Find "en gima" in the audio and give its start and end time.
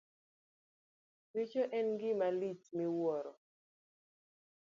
1.77-2.27